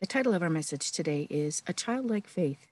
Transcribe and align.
The 0.00 0.06
title 0.06 0.32
of 0.32 0.44
our 0.44 0.48
message 0.50 0.92
today 0.92 1.26
is 1.28 1.60
A 1.66 1.72
Childlike 1.72 2.28
Faith. 2.28 2.68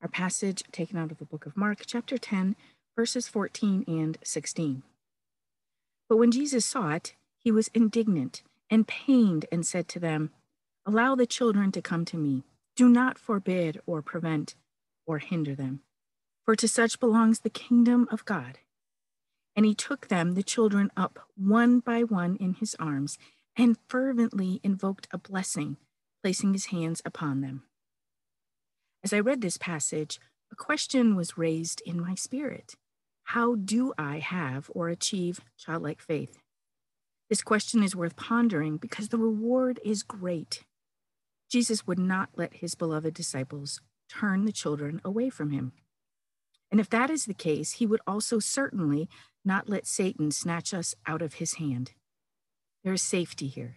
Our 0.00 0.08
passage 0.08 0.62
taken 0.70 0.96
out 0.96 1.10
of 1.10 1.18
the 1.18 1.24
book 1.24 1.44
of 1.44 1.56
Mark, 1.56 1.82
chapter 1.84 2.16
10, 2.16 2.54
verses 2.94 3.26
14 3.26 3.82
and 3.88 4.16
16. 4.22 4.84
But 6.08 6.18
when 6.18 6.30
Jesus 6.30 6.64
saw 6.64 6.90
it, 6.90 7.16
he 7.40 7.50
was 7.50 7.72
indignant 7.74 8.44
and 8.70 8.86
pained 8.86 9.46
and 9.50 9.66
said 9.66 9.88
to 9.88 9.98
them, 9.98 10.30
Allow 10.86 11.16
the 11.16 11.26
children 11.26 11.72
to 11.72 11.82
come 11.82 12.04
to 12.04 12.16
me. 12.16 12.44
Do 12.76 12.88
not 12.88 13.18
forbid 13.18 13.80
or 13.84 14.00
prevent 14.00 14.54
or 15.06 15.18
hinder 15.18 15.56
them, 15.56 15.80
for 16.44 16.54
to 16.54 16.68
such 16.68 17.00
belongs 17.00 17.40
the 17.40 17.50
kingdom 17.50 18.06
of 18.12 18.24
God. 18.24 18.58
And 19.56 19.66
he 19.66 19.74
took 19.74 20.06
them, 20.06 20.34
the 20.34 20.44
children, 20.44 20.92
up 20.96 21.18
one 21.36 21.80
by 21.80 22.04
one 22.04 22.36
in 22.36 22.54
his 22.54 22.76
arms 22.78 23.18
and 23.56 23.76
fervently 23.88 24.60
invoked 24.62 25.08
a 25.10 25.18
blessing 25.18 25.76
placing 26.22 26.52
his 26.52 26.66
hands 26.66 27.00
upon 27.04 27.40
them. 27.40 27.64
As 29.02 29.12
I 29.12 29.20
read 29.20 29.40
this 29.40 29.56
passage, 29.56 30.20
a 30.52 30.56
question 30.56 31.16
was 31.16 31.38
raised 31.38 31.82
in 31.86 32.00
my 32.00 32.14
spirit 32.14 32.74
How 33.24 33.54
do 33.54 33.92
I 33.96 34.18
have 34.18 34.70
or 34.74 34.88
achieve 34.88 35.40
childlike 35.56 36.00
faith? 36.00 36.38
This 37.28 37.42
question 37.42 37.82
is 37.82 37.94
worth 37.94 38.16
pondering 38.16 38.76
because 38.76 39.08
the 39.08 39.18
reward 39.18 39.78
is 39.84 40.02
great. 40.02 40.64
Jesus 41.48 41.86
would 41.86 41.98
not 41.98 42.30
let 42.36 42.54
his 42.54 42.74
beloved 42.74 43.14
disciples 43.14 43.80
turn 44.08 44.44
the 44.44 44.52
children 44.52 45.00
away 45.04 45.30
from 45.30 45.50
him. 45.50 45.72
And 46.70 46.80
if 46.80 46.90
that 46.90 47.10
is 47.10 47.24
the 47.24 47.34
case, 47.34 47.72
he 47.74 47.86
would 47.86 48.00
also 48.06 48.38
certainly 48.38 49.08
not 49.44 49.68
let 49.68 49.86
Satan 49.86 50.30
snatch 50.30 50.74
us 50.74 50.94
out 51.06 51.22
of 51.22 51.34
his 51.34 51.54
hand. 51.54 51.92
There 52.84 52.92
is 52.92 53.02
safety 53.02 53.48
here. 53.48 53.76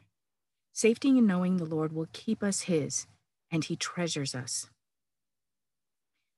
Safety 0.76 1.10
in 1.10 1.28
knowing 1.28 1.58
the 1.58 1.66
Lord 1.66 1.94
will 1.94 2.08
keep 2.14 2.42
us 2.42 2.62
his, 2.62 3.06
and 3.52 3.64
he 3.64 3.76
treasures 3.76 4.34
us. 4.34 4.70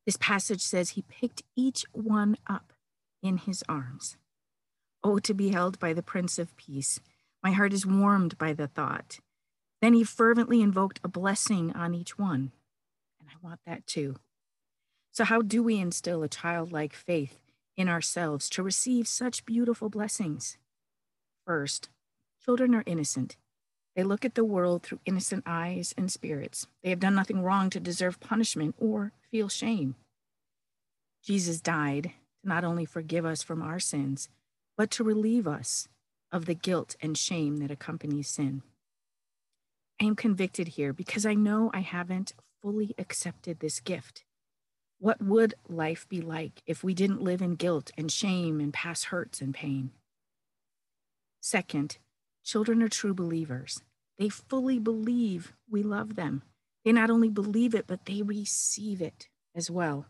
This 0.05 0.17
passage 0.17 0.61
says 0.61 0.91
he 0.91 1.03
picked 1.03 1.43
each 1.55 1.85
one 1.93 2.35
up 2.45 2.73
in 3.23 3.37
his 3.37 3.63
arms. 3.69 4.17
Oh, 5.03 5.19
to 5.19 5.33
be 5.33 5.49
held 5.49 5.79
by 5.79 5.93
the 5.93 6.03
Prince 6.03 6.37
of 6.37 6.55
Peace. 6.57 6.99
My 7.41 7.51
heart 7.51 7.71
is 7.71 7.85
warmed 7.85 8.37
by 8.37 8.51
the 8.51 8.67
thought. 8.67 9.19
Then 9.81 9.93
he 9.93 10.03
fervently 10.03 10.61
invoked 10.61 10.99
a 11.03 11.07
blessing 11.07 11.71
on 11.73 11.95
each 11.95 12.19
one. 12.19 12.51
And 13.19 13.29
I 13.29 13.33
want 13.41 13.61
that 13.65 13.87
too. 13.87 14.17
So, 15.11 15.23
how 15.23 15.41
do 15.41 15.63
we 15.63 15.79
instill 15.79 16.23
a 16.23 16.27
childlike 16.27 16.93
faith 16.93 17.39
in 17.77 17.87
ourselves 17.87 18.49
to 18.49 18.63
receive 18.63 19.07
such 19.07 19.45
beautiful 19.45 19.89
blessings? 19.89 20.57
First, 21.45 21.89
children 22.43 22.75
are 22.75 22.83
innocent. 22.85 23.37
They 23.95 24.03
look 24.03 24.25
at 24.25 24.35
the 24.35 24.43
world 24.43 24.83
through 24.83 24.99
innocent 25.05 25.43
eyes 25.45 25.93
and 25.97 26.11
spirits. 26.11 26.67
They 26.83 26.89
have 26.89 26.99
done 26.99 27.15
nothing 27.15 27.41
wrong 27.41 27.69
to 27.69 27.79
deserve 27.79 28.19
punishment 28.19 28.75
or 28.77 29.13
feel 29.31 29.47
shame. 29.47 29.95
Jesus 31.23 31.61
died 31.61 32.03
to 32.03 32.47
not 32.47 32.63
only 32.63 32.85
forgive 32.85 33.25
us 33.25 33.41
from 33.41 33.61
our 33.61 33.79
sins, 33.79 34.29
but 34.77 34.91
to 34.91 35.03
relieve 35.03 35.47
us 35.47 35.87
of 36.31 36.45
the 36.45 36.53
guilt 36.53 36.95
and 37.01 37.17
shame 37.17 37.57
that 37.57 37.71
accompanies 37.71 38.27
sin. 38.27 38.61
I 40.01 40.05
am 40.05 40.15
convicted 40.15 40.69
here 40.69 40.91
because 40.91 41.25
I 41.25 41.33
know 41.33 41.71
I 41.73 41.79
haven't 41.79 42.33
fully 42.61 42.93
accepted 42.97 43.59
this 43.59 43.79
gift. 43.79 44.25
What 44.99 45.21
would 45.21 45.53
life 45.69 46.07
be 46.09 46.19
like 46.19 46.61
if 46.65 46.83
we 46.83 46.93
didn't 46.93 47.21
live 47.21 47.41
in 47.41 47.55
guilt 47.55 47.91
and 47.97 48.11
shame 48.11 48.59
and 48.59 48.73
past 48.73 49.05
hurts 49.05 49.39
and 49.39 49.53
pain? 49.53 49.91
Second, 51.41 51.97
Children 52.45 52.83
are 52.83 52.89
true 52.89 53.15
believers. 53.15 53.81
They 54.19 54.29
fully 54.29 54.77
believe 54.77 55.53
we 55.67 55.81
love 55.81 56.15
them. 56.15 56.43
They 56.85 56.91
not 56.91 57.09
only 57.09 57.27
believe 57.27 57.73
it, 57.73 57.87
but 57.87 58.05
they 58.05 58.21
receive 58.21 59.01
it 59.01 59.27
as 59.55 59.71
well. 59.71 60.05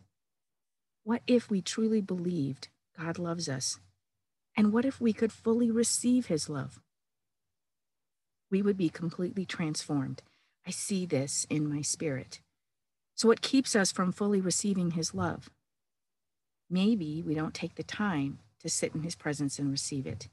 What 1.06 1.22
if 1.28 1.50
we 1.50 1.62
truly 1.62 2.02
believed 2.02 2.68
God 3.00 3.18
loves 3.18 3.48
us? 3.48 3.80
And 4.58 4.74
what 4.74 4.84
if 4.84 5.00
we 5.00 5.14
could 5.14 5.32
fully 5.32 5.72
receive 5.72 6.26
his 6.26 6.50
love? 6.50 6.82
We 8.52 8.62
would 8.62 8.78
be 8.78 8.90
completely 8.90 9.46
transformed. 9.46 10.22
I 10.68 10.72
see 10.72 11.06
this 11.06 11.48
in 11.50 11.74
my 11.74 11.82
spirit. 11.82 12.42
So, 13.16 13.30
what 13.30 13.42
keeps 13.42 13.78
us 13.78 13.94
from 13.94 14.12
fully 14.12 14.42
receiving 14.42 14.92
his 14.92 15.14
love? 15.14 15.50
Maybe 16.70 17.24
we 17.26 17.34
don't 17.34 17.54
take 17.54 17.76
the 17.76 17.84
time 17.84 18.40
to 18.60 18.68
sit 18.68 18.94
in 18.94 19.04
his 19.04 19.16
presence 19.16 19.58
and 19.58 19.72
receive 19.72 20.06
it 20.06 20.28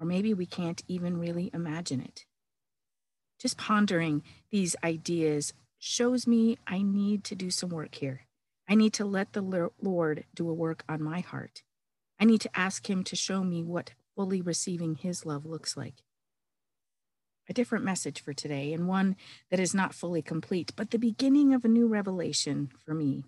or 0.00 0.06
maybe 0.06 0.34
we 0.34 0.46
can't 0.46 0.82
even 0.88 1.18
really 1.18 1.50
imagine 1.52 2.00
it. 2.00 2.26
Just 3.38 3.58
pondering 3.58 4.22
these 4.50 4.76
ideas 4.82 5.52
shows 5.78 6.26
me 6.26 6.56
I 6.66 6.82
need 6.82 7.24
to 7.24 7.34
do 7.34 7.50
some 7.50 7.70
work 7.70 7.94
here. 7.96 8.22
I 8.68 8.74
need 8.74 8.92
to 8.94 9.04
let 9.04 9.32
the 9.32 9.70
Lord 9.80 10.24
do 10.34 10.48
a 10.48 10.54
work 10.54 10.82
on 10.88 11.02
my 11.02 11.20
heart. 11.20 11.62
I 12.18 12.24
need 12.24 12.40
to 12.40 12.58
ask 12.58 12.88
Him 12.88 13.04
to 13.04 13.16
show 13.16 13.44
me 13.44 13.62
what 13.62 13.92
fully 14.16 14.40
receiving 14.40 14.96
His 14.96 15.26
love 15.26 15.44
looks 15.44 15.76
like. 15.76 16.02
A 17.48 17.52
different 17.52 17.84
message 17.84 18.20
for 18.20 18.32
today, 18.32 18.72
and 18.72 18.88
one 18.88 19.14
that 19.50 19.60
is 19.60 19.74
not 19.74 19.94
fully 19.94 20.22
complete, 20.22 20.72
but 20.74 20.90
the 20.90 20.98
beginning 20.98 21.54
of 21.54 21.64
a 21.64 21.68
new 21.68 21.86
revelation 21.86 22.70
for 22.84 22.92
me. 22.92 23.24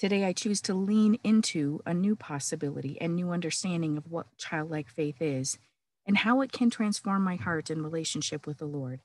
Today, 0.00 0.24
I 0.24 0.32
choose 0.32 0.62
to 0.62 0.72
lean 0.72 1.18
into 1.22 1.82
a 1.84 1.92
new 1.92 2.16
possibility 2.16 2.98
and 3.02 3.14
new 3.14 3.32
understanding 3.32 3.98
of 3.98 4.10
what 4.10 4.34
childlike 4.38 4.88
faith 4.88 5.20
is 5.20 5.58
and 6.06 6.16
how 6.16 6.40
it 6.40 6.52
can 6.52 6.70
transform 6.70 7.22
my 7.22 7.36
heart 7.36 7.68
and 7.68 7.84
relationship 7.84 8.46
with 8.46 8.56
the 8.56 8.64
Lord. 8.64 9.00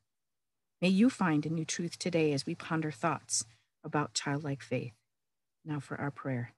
May 0.81 0.87
you 0.87 1.09
find 1.09 1.45
a 1.45 1.49
new 1.49 1.65
truth 1.65 1.99
today 1.99 2.31
as 2.31 2.45
we 2.45 2.55
ponder 2.55 2.91
thoughts 2.91 3.43
about 3.83 4.13
childlike 4.13 4.61
faith. 4.63 4.93
Now 5.65 5.81
for 5.81 5.99
our 5.99 6.11
prayer. 6.11 6.53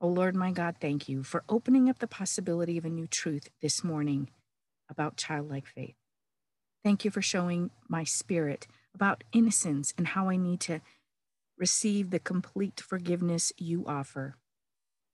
O 0.00 0.08
oh 0.08 0.10
Lord, 0.12 0.34
my 0.34 0.50
God, 0.50 0.76
thank 0.80 1.06
you 1.06 1.22
for 1.22 1.44
opening 1.46 1.90
up 1.90 1.98
the 1.98 2.06
possibility 2.06 2.78
of 2.78 2.86
a 2.86 2.90
new 2.90 3.06
truth 3.06 3.50
this 3.60 3.84
morning 3.84 4.30
about 4.88 5.18
childlike 5.18 5.66
faith. 5.66 5.96
Thank 6.82 7.04
you 7.04 7.10
for 7.10 7.20
showing 7.20 7.70
my 7.86 8.04
spirit 8.04 8.66
about 8.94 9.24
innocence 9.32 9.92
and 9.98 10.06
how 10.06 10.30
I 10.30 10.38
need 10.38 10.60
to 10.60 10.80
receive 11.58 12.10
the 12.10 12.18
complete 12.18 12.80
forgiveness 12.80 13.52
you 13.56 13.84
offer. 13.86 14.36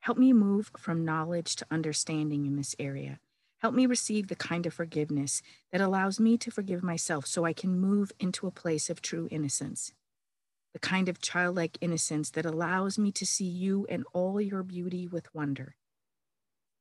Help 0.00 0.18
me 0.18 0.32
move 0.32 0.70
from 0.78 1.04
knowledge 1.04 1.56
to 1.56 1.66
understanding 1.70 2.46
in 2.46 2.56
this 2.56 2.74
area. 2.78 3.20
Help 3.60 3.74
me 3.74 3.84
receive 3.84 4.28
the 4.28 4.36
kind 4.36 4.64
of 4.64 4.72
forgiveness 4.72 5.42
that 5.70 5.82
allows 5.82 6.18
me 6.18 6.38
to 6.38 6.50
forgive 6.50 6.82
myself 6.82 7.26
so 7.26 7.44
I 7.44 7.52
can 7.52 7.78
move 7.78 8.10
into 8.18 8.46
a 8.46 8.50
place 8.50 8.88
of 8.88 9.02
true 9.02 9.28
innocence. 9.30 9.92
The 10.72 10.78
kind 10.78 11.08
of 11.08 11.20
childlike 11.20 11.76
innocence 11.82 12.30
that 12.30 12.46
allows 12.46 12.98
me 12.98 13.12
to 13.12 13.26
see 13.26 13.44
you 13.44 13.86
and 13.90 14.04
all 14.14 14.40
your 14.40 14.62
beauty 14.62 15.06
with 15.06 15.34
wonder. 15.34 15.74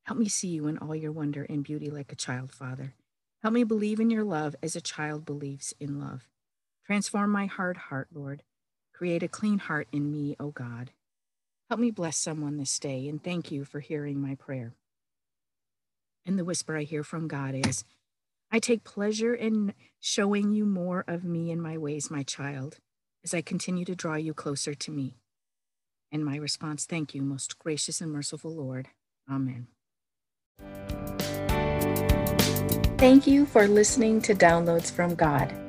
Help 0.03 0.20
me 0.20 0.30
see 0.30 0.47
you 0.47 0.68
in 0.68 0.78
all 0.78 0.96
your 0.96 1.12
wonder 1.12 1.46
and 1.50 1.64
beauty 1.64 1.90
like 1.90 2.12
a 2.12 2.16
child, 2.16 2.53
Father. 2.53 2.96
Help 3.41 3.53
me 3.53 3.64
believe 3.64 4.00
in 4.00 4.09
your 4.09 4.24
love 4.24 4.56
as 4.64 4.76
a 4.76 4.81
child 4.81 5.26
believes 5.26 5.74
in 5.80 6.00
love. 6.00 6.30
Transform 6.86 7.32
my 7.32 7.46
hard 7.46 7.78
heart, 7.78 8.08
Lord, 8.14 8.44
Create 8.99 9.23
a 9.23 9.29
clean 9.29 9.59
heart 9.59 9.87
in 9.93 10.11
me, 10.11 10.35
O 10.41 10.51
God. 10.51 10.91
Help 11.69 11.79
me 11.79 11.90
bless 11.90 12.17
someone 12.17 12.57
this 12.57 12.78
day, 12.78 13.07
and 13.07 13.23
thank 13.23 13.49
you 13.49 13.63
for 13.63 13.79
hearing 13.79 14.19
my 14.19 14.35
prayer. 14.35 14.73
And 16.25 16.37
the 16.37 16.43
whisper 16.43 16.75
I 16.75 16.84
hear 16.84 17.01
from 17.01 17.29
God 17.29 17.55
is 17.55 17.85
I 18.51 18.59
take 18.59 18.84
pleasure 18.84 19.34
in 19.34 19.73
showing 20.01 20.51
you 20.51 20.66
more 20.66 21.05
of 21.07 21.23
me 21.23 21.49
and 21.49 21.61
my 21.61 21.78
ways, 21.78 22.11
my 22.11 22.23
child, 22.23 22.79
as 23.23 23.34
I 23.34 23.40
continue 23.40 23.85
to 23.85 23.96
draw 23.96 24.16
you 24.16 24.34
closer 24.34 24.73
to 24.73 24.91
me. 24.91 25.16
And 26.11 26.25
my 26.25 26.35
response, 26.35 26.85
thank 26.85 27.16
you, 27.16 27.22
most 27.22 27.57
gracious 27.57 28.02
and 28.02 28.11
merciful 28.11 28.53
Lord. 28.53 28.90
Amen. 29.31 29.67
Thank 32.97 33.28
you 33.28 33.45
for 33.45 33.66
listening 33.66 34.22
to 34.23 34.35
Downloads 34.35 34.91
from 34.91 35.16
God. 35.16 35.68